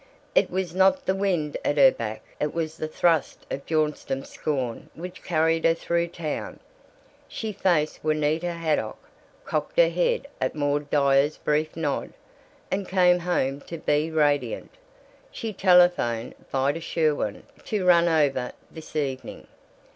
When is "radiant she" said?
14.09-15.53